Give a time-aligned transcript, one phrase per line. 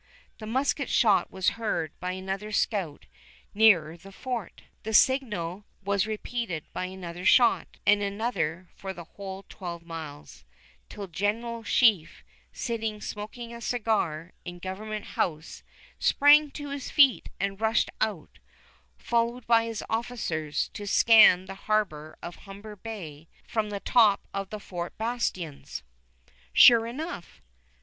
[0.39, 3.05] The musket shot was heard by another scout
[3.53, 4.63] nearer the fort.
[4.81, 10.43] The signal was repeated by another shot, and another for the whole twelve miles,
[10.89, 15.61] till General Sheaffe, sitting smoking a cigar in Government House,
[15.99, 18.39] sprang to his feet and rushed out,
[18.97, 24.49] followed by his officers, to scan the harbor of Humber Bay from the tops of
[24.49, 25.83] the fort bastions.
[26.53, 27.39] Sure enough!